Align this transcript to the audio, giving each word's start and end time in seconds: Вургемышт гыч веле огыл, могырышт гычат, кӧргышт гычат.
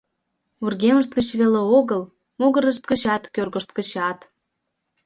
Вургемышт 0.61 1.11
гыч 1.17 1.27
веле 1.39 1.61
огыл, 1.77 2.01
могырышт 2.39 2.83
гычат, 2.91 3.23
кӧргышт 3.35 3.69
гычат. 3.77 4.19